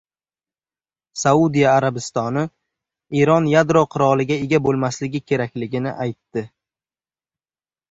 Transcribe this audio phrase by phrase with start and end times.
[1.23, 2.43] Saudiya Arabistoni
[3.25, 6.47] Eron yadro quroliga ega bo‘lmasligi kerakligini aytdi